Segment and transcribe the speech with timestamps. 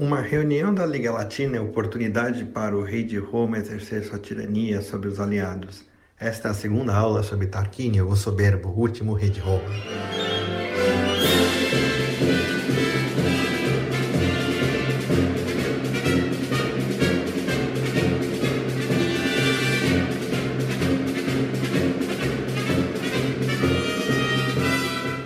[0.00, 4.80] Uma reunião da Liga Latina é oportunidade para o rei de Roma exercer sua tirania
[4.80, 5.84] sobre os aliados.
[6.20, 9.64] Esta é a segunda aula sobre Tarquínio, o soberbo, último rei de Roma.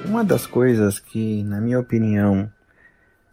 [0.07, 2.51] Uma das coisas que, na minha opinião,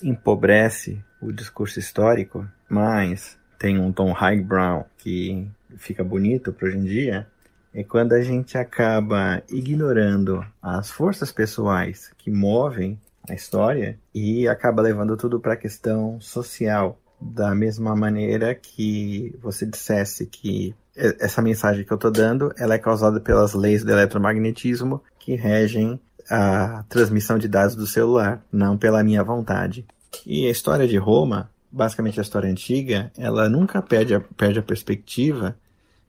[0.03, 6.83] empobrece o discurso histórico, mas tem um tom highbrow que fica bonito para hoje em
[6.83, 7.27] dia,
[7.73, 14.81] é quando a gente acaba ignorando as forças pessoais que movem a história e acaba
[14.81, 16.99] levando tudo para a questão social.
[17.21, 22.79] Da mesma maneira que você dissesse que essa mensagem que eu estou dando ela é
[22.79, 29.03] causada pelas leis do eletromagnetismo que regem a transmissão de dados do celular, não pela
[29.03, 29.85] minha vontade.
[30.25, 34.63] E a história de Roma, basicamente a história antiga, ela nunca perde a, perde a
[34.63, 35.55] perspectiva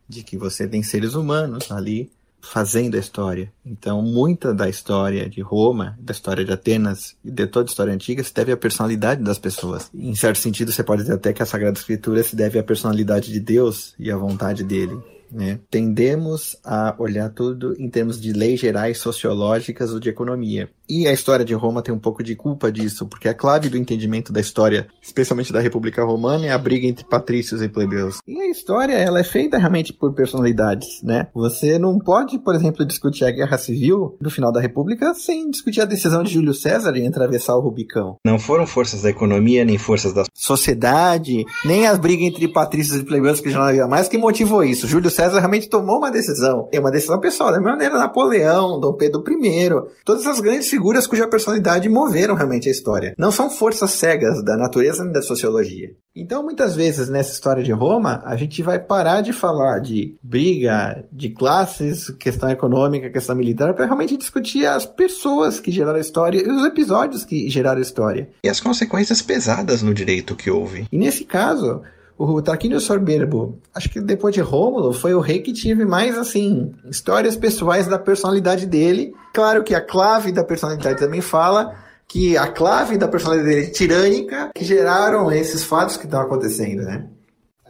[0.08, 3.52] de que você tem seres humanos ali fazendo a história.
[3.64, 7.92] Então, muita da história de Roma, da história de Atenas e de toda a história
[7.92, 9.90] antiga se deve à personalidade das pessoas.
[9.94, 13.30] Em certo sentido, você pode dizer até que a Sagrada Escritura se deve à personalidade
[13.30, 14.98] de Deus e à vontade dele.
[15.30, 15.60] Né?
[15.70, 20.68] Tendemos a olhar tudo em termos de leis gerais sociológicas ou de economia.
[20.90, 23.78] E a história de Roma tem um pouco de culpa disso, porque a clave do
[23.78, 28.18] entendimento da história, especialmente da República Romana, é a briga entre patrícios e plebeus.
[28.26, 31.28] E a história, ela é feita realmente por personalidades, né?
[31.32, 35.80] Você não pode, por exemplo, discutir a Guerra Civil do final da República sem discutir
[35.80, 38.16] a decisão de Júlio César em atravessar o Rubicão.
[38.26, 43.04] Não foram forças da economia, nem forças da sociedade, nem as brigas entre patrícios e
[43.04, 44.88] plebeus que já não havia mais que motivou isso.
[44.88, 46.68] Júlio César realmente tomou uma decisão.
[46.72, 49.70] É uma decisão pessoal, da mesma maneira Napoleão, Dom Pedro I,
[50.04, 53.14] todas essas grandes figuras cuja personalidade moveram realmente a história.
[53.18, 55.90] Não são forças cegas da natureza nem da sociologia.
[56.14, 61.04] Então, muitas vezes, nessa história de Roma, a gente vai parar de falar de briga,
[61.12, 66.42] de classes, questão econômica, questão militar, para realmente discutir as pessoas que geraram a história
[66.42, 68.28] e os episódios que geraram a história.
[68.42, 70.86] E as consequências pesadas no direito que houve.
[70.90, 71.82] E nesse caso,
[72.22, 76.74] o Tarquínio Soberbo, acho que depois de Rômulo, foi o rei que tive mais, assim,
[76.90, 79.14] histórias pessoais da personalidade dele.
[79.32, 81.74] Claro que a clave da personalidade também fala
[82.06, 86.82] que a clave da personalidade dele é tirânica que geraram esses fatos que estão acontecendo,
[86.82, 87.06] né?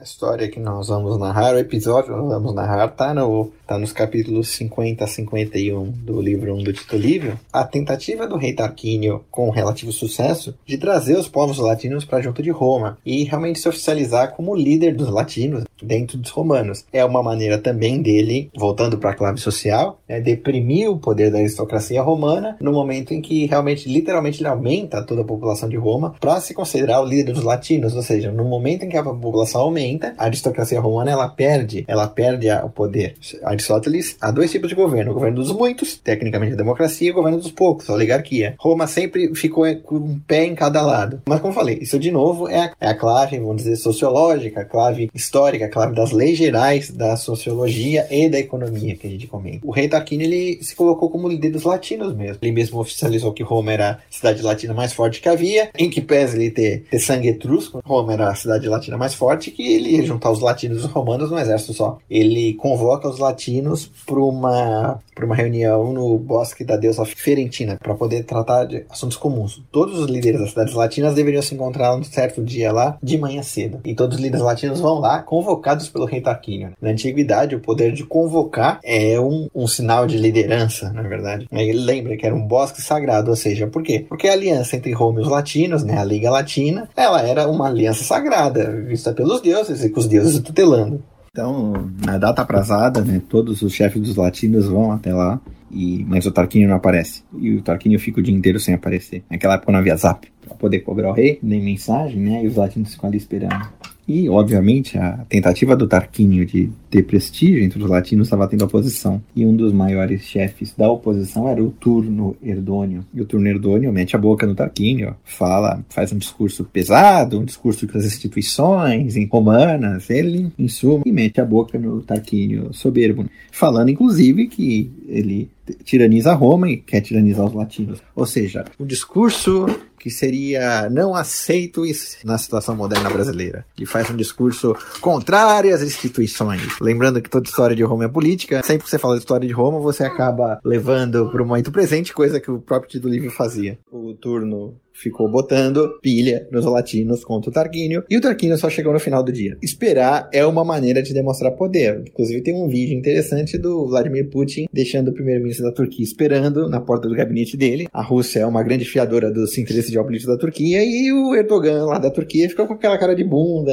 [0.00, 3.78] A história que nós vamos narrar, o episódio que nós vamos narrar, tá, no, tá
[3.78, 7.38] nos capítulos 50 a 51 do livro 1 do Tito Livio.
[7.52, 12.42] A tentativa do rei Tarquínio, com relativo sucesso, de trazer os povos latinos para junto
[12.42, 16.86] de Roma e realmente se oficializar como líder dos latinos dentro dos romanos.
[16.90, 21.40] É uma maneira também dele, voltando para a clave social, é deprimir o poder da
[21.40, 26.14] aristocracia romana no momento em que realmente, literalmente, ele aumenta toda a população de Roma
[26.18, 29.60] para se considerar o líder dos latinos, ou seja, no momento em que a população
[29.60, 33.16] aumenta, a aristocracia romana ela perde, ela perde o poder.
[33.42, 37.14] Aristóteles há dois tipos de governo: o governo dos muitos, tecnicamente a democracia, e o
[37.14, 38.54] governo dos poucos, a oligarquia.
[38.58, 41.22] Roma sempre ficou com um pé em cada lado.
[41.26, 44.64] Mas como falei, isso de novo é a, é a clave, vamos dizer, sociológica, a
[44.64, 49.26] clave histórica, a clave das leis gerais da sociologia e da economia que a gente
[49.26, 49.66] comenta.
[49.66, 52.38] O rei Tarquínio ele se colocou como líder dos latinos mesmo.
[52.42, 56.00] Ele mesmo oficializou que Roma era a cidade latina mais forte que havia, em que
[56.00, 59.96] pese ele ter, ter sangue etrusco, Roma era a cidade latina mais forte que ele
[59.96, 61.98] ia juntar os latinos e os romanos no exército só.
[62.08, 68.24] Ele convoca os latinos para uma, uma reunião no bosque da deusa Ferentina para poder
[68.24, 69.62] tratar de assuntos comuns.
[69.72, 73.42] Todos os líderes das cidades latinas deveriam se encontrar um certo dia lá de manhã
[73.42, 73.80] cedo.
[73.84, 76.72] E todos os líderes latinos vão lá convocados pelo rei Tarquínio.
[76.80, 81.46] Na antiguidade, o poder de convocar é um, um sinal de liderança, na verdade.
[81.50, 84.04] Ele lembra que era um bosque sagrado, ou seja, por quê?
[84.08, 87.68] Porque a aliança entre Roma e os latinos, né, a Liga Latina, ela era uma
[87.68, 91.02] aliança sagrada, vista pelos deuses deuses e com os deuses tutelando.
[91.30, 96.26] Então, na data aprazada, né, todos os chefes dos latinos vão até lá, e, mas
[96.26, 97.22] o Tarquínio não aparece.
[97.38, 99.22] E o Tarquínio fica o dia inteiro sem aparecer.
[99.30, 102.56] Naquela época não havia zap, para poder cobrar o rei, nem mensagem, né, e os
[102.56, 103.68] latinos ficam ali esperando.
[104.12, 109.22] E, obviamente, a tentativa do Tarquínio de ter prestígio entre os latinos estava tendo oposição.
[109.36, 113.04] E um dos maiores chefes da oposição era o Turno Herdônio.
[113.14, 117.44] E o Turno Herdônio mete a boca no Tarquínio, fala, faz um discurso pesado, um
[117.44, 123.26] discurso com as instituições romanas, ele, em suma, e mete a boca no Tarquínio soberbo,
[123.52, 125.48] falando, inclusive, que ele
[125.84, 128.00] tiraniza Roma e quer tiranizar os latinos.
[128.14, 129.66] Ou seja, o discurso
[129.98, 131.82] que seria não aceito
[132.24, 136.62] na situação moderna brasileira, que faz um discurso contrário às instituições.
[136.80, 139.52] Lembrando que toda história de Roma é política, sempre que você fala de história de
[139.52, 143.78] Roma, você acaba levando para o momento presente, coisa que o próprio Tito Livre fazia.
[143.92, 148.92] O turno ficou botando pilha nos latinos contra o Tarquínio, e o Tarquínio só chegou
[148.92, 149.56] no final do dia.
[149.62, 152.02] Esperar é uma maneira de demonstrar poder.
[152.06, 156.80] Inclusive tem um vídeo interessante do Vladimir Putin deixando o primeiro-ministro da Turquia esperando na
[156.80, 157.88] porta do gabinete dele.
[157.92, 161.98] A Rússia é uma grande fiadora dos interesses geopolíticos da Turquia e o Erdogan lá
[161.98, 163.72] da Turquia ficou com aquela cara de bunda,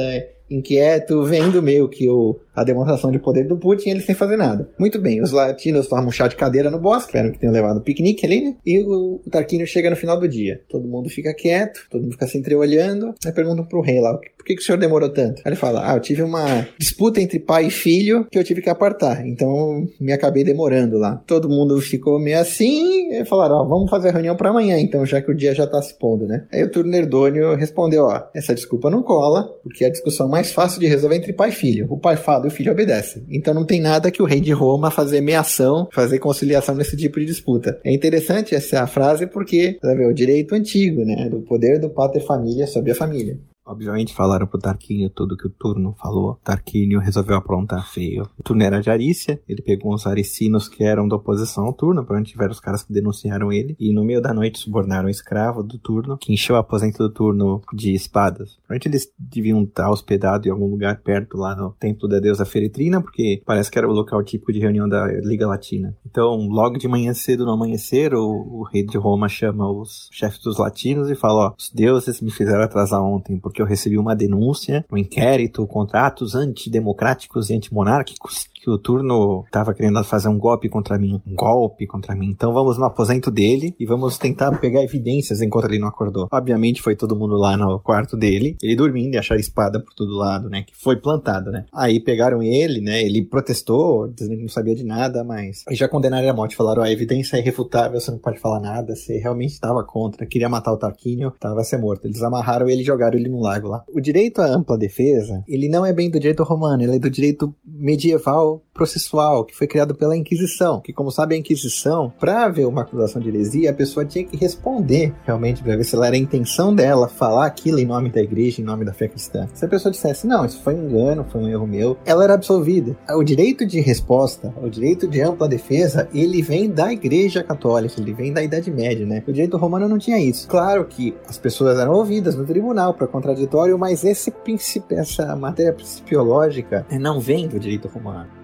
[0.50, 4.68] inquieto, vendo meio que o, a demonstração de poder do Putin ele sem fazer nada.
[4.78, 7.78] Muito bem, os latinos tomam um chá de cadeira no bosque, espero que tenham levado
[7.78, 8.56] um piquenique ali, né?
[8.64, 10.60] E o, o Tarquínio chega no final do dia.
[10.68, 13.14] Todo mundo fica quieto, todo mundo fica se entreolhando.
[13.24, 15.42] Aí perguntam pro rei lá, por que, que o senhor demorou tanto?
[15.44, 18.62] Aí ele fala, ah, eu tive uma disputa entre pai e filho que eu tive
[18.62, 21.22] que apartar, então me acabei demorando lá.
[21.26, 25.04] Todo mundo ficou meio assim, e falaram, ó, vamos fazer a reunião para amanhã, então,
[25.04, 26.46] já que o dia já tá se pondo, né?
[26.52, 30.86] Aí o Turnerdônio respondeu, ó, essa desculpa não cola, porque a discussão mais fácil de
[30.86, 31.86] resolver é entre pai e filho.
[31.90, 33.24] O pai fala o filho obedece.
[33.30, 37.20] Então não tem nada que o rei de Roma fazer meação, fazer conciliação nesse tipo
[37.20, 37.78] de disputa.
[37.84, 42.66] É interessante essa frase porque, sabe, o direito antigo, né, do poder do pater família
[42.66, 43.38] sobre a família.
[43.68, 46.38] Obviamente falaram pro Tarquínio tudo que o Turno falou.
[46.42, 48.26] Tarquínio resolveu aprontar feio.
[48.38, 52.04] O Turno era de Arícia, ele pegou uns aricinos que eram da oposição ao Turno,
[52.04, 55.10] para onde tiveram os caras que denunciaram ele, e no meio da noite subornaram o
[55.10, 58.56] escravo do Turno, que encheu o aposento do Turno de espadas.
[58.56, 63.02] Provavelmente eles deviam estar hospedados em algum lugar perto lá no templo da deusa Feretrina,
[63.02, 65.94] porque parece que era o local típico de reunião da Liga Latina.
[66.06, 70.40] Então, logo de manhã cedo, no amanhecer, o, o rei de Roma chama os chefes
[70.40, 73.98] dos latinos e fala, ó, os deuses me fizeram atrasar ontem, porque que eu recebi
[73.98, 80.28] uma denúncia, um inquérito contra atos antidemocráticos e antimonárquicos que o turno estava querendo fazer
[80.28, 81.20] um golpe contra mim.
[81.26, 82.28] Um golpe contra mim.
[82.30, 86.28] Então vamos no aposento dele e vamos tentar pegar evidências enquanto ele não acordou.
[86.30, 90.16] Obviamente foi todo mundo lá no quarto dele, ele dormindo e acharam espada por todo
[90.16, 90.62] lado, né?
[90.62, 91.64] Que foi plantada, né?
[91.72, 93.02] Aí pegaram ele, né?
[93.02, 96.56] Ele protestou, dizendo que não sabia de nada, mas já condenaram à morte.
[96.56, 98.94] Falaram: a evidência é irrefutável, você não pode falar nada.
[98.94, 102.06] Você realmente estava contra, queria matar o Tarquínio, tava ser morto.
[102.06, 103.84] Eles amarraram ele e jogaram ele no lago lá.
[103.92, 107.10] O direito à ampla defesa, ele não é bem do direito romano, ele é do
[107.10, 112.66] direito medieval processual que foi criado pela Inquisição, que como sabe a Inquisição, para ver
[112.66, 116.18] uma acusação de heresia, a pessoa tinha que responder realmente para ver se era a
[116.18, 119.48] intenção dela falar aquilo em nome da igreja, em nome da fé cristã.
[119.52, 122.34] Se a pessoa dissesse, não, isso foi um engano, foi um erro meu, ela era
[122.34, 122.96] absolvida.
[123.10, 128.12] O direito de resposta, o direito de ampla defesa, ele vem da igreja católica, ele
[128.12, 129.24] vem da Idade Média, né?
[129.26, 130.46] O direito romano não tinha isso.
[130.46, 135.72] Claro que as pessoas eram ouvidas no tribunal para contraditório, mas esse princípio, essa matéria
[135.72, 138.37] principiológica não vem do direito romano.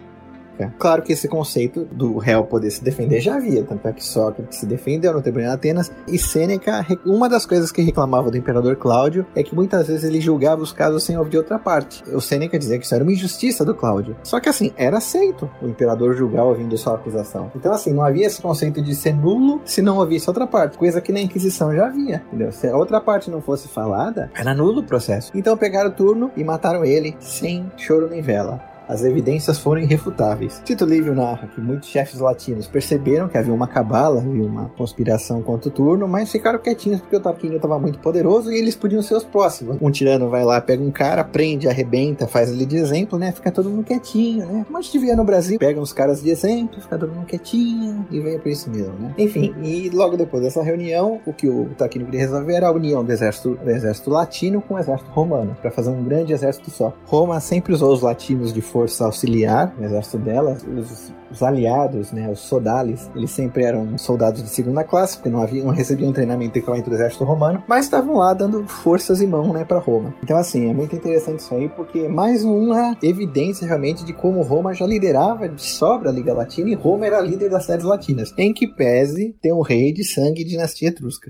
[0.79, 4.59] Claro que esse conceito do réu poder se defender já havia, tanto é que Sócrates
[4.59, 8.77] se defendeu no Tribunal de Atenas e Sêneca, uma das coisas que reclamava do imperador
[8.77, 12.03] Cláudio é que muitas vezes ele julgava os casos sem ouvir outra parte.
[12.13, 14.17] O Sêneca dizia que isso era uma injustiça do Cláudio.
[14.23, 17.51] Só que assim, era aceito o imperador julgar ouvindo só a acusação.
[17.55, 21.01] Então assim, não havia esse conceito de ser nulo se não ouvisse outra parte, coisa
[21.01, 22.53] que na Inquisição já havia, entendeu?
[22.53, 25.33] Se a outra parte não fosse falada, era nulo o processo.
[25.35, 28.74] Então pegaram o turno e mataram ele sem choro nem vela.
[28.89, 30.61] As evidências foram irrefutáveis.
[30.65, 35.43] Tito Livio narra que muitos chefes latinos perceberam que havia uma cabala e uma conspiração
[35.43, 39.03] contra o turno, mas ficaram quietinhos porque o Tarquínio estava muito poderoso e eles podiam
[39.03, 39.79] ser os próximos.
[39.81, 43.33] Um tirano vai lá, pega um cara, prende, arrebenta, faz ele de exemplo, né?
[43.33, 44.65] Fica todo mundo quietinho, né?
[44.67, 48.07] Como a gente via no Brasil, pega uns caras de exemplo, fica todo mundo quietinho
[48.11, 49.15] e vem por isso mesmo, né?
[49.17, 53.05] Enfim, e logo depois dessa reunião, o que o Tarquínio queria resolver era a união
[53.05, 56.93] do exército, do exército latino com o exército romano, para fazer um grande exército só.
[57.07, 62.29] Roma sempre usou os latinos de força auxiliar no exército dela, os, os, aliados, né,
[62.29, 66.59] os sodales, eles sempre eram soldados de segunda classe, porque não, havia, não recebiam treinamento
[66.59, 70.13] equivalente do exército romano, mas estavam lá dando forças e mão né, para Roma.
[70.25, 74.75] Então, assim, é muito interessante isso aí, porque mais uma evidência realmente de como Roma
[74.75, 78.53] já liderava de sobra a Liga Latina e Roma era líder das cidades latinas, em
[78.53, 81.29] que pese ter um rei de sangue e dinastia etrusca.